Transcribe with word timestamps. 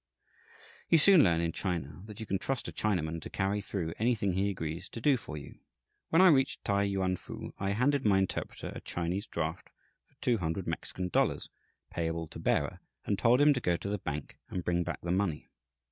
You 0.89 0.97
soon 0.97 1.21
learn, 1.23 1.41
in 1.41 1.51
China, 1.51 2.01
that 2.05 2.19
you 2.19 2.25
can 2.25 2.39
trust 2.39 2.67
a 2.67 2.71
Chinaman 2.71 3.21
to 3.21 3.29
carry 3.29 3.61
through 3.61 3.93
anything 3.99 4.31
he 4.31 4.49
agrees 4.49 4.89
to 4.89 4.99
do 4.99 5.15
for 5.15 5.37
you. 5.37 5.59
When 6.09 6.23
I 6.23 6.29
reached 6.31 6.63
T'ai 6.63 6.85
Yuan 6.89 7.17
fu 7.17 7.53
I 7.59 7.73
handed 7.73 8.03
my 8.03 8.17
interpreter 8.17 8.71
a 8.73 8.81
Chinese 8.81 9.27
draft 9.27 9.69
for 10.07 10.15
$200 10.27 10.65
(Mexican), 10.65 11.11
payable 11.91 12.25
to 12.29 12.39
bearer, 12.39 12.79
and 13.05 13.19
told 13.19 13.41
him 13.41 13.53
to 13.53 13.61
go 13.61 13.77
to 13.77 13.89
the 13.89 13.99
bank 13.99 14.39
and 14.49 14.63
bring 14.65 14.83
back 14.83 15.01
the 15.01 15.11
money. 15.11 15.49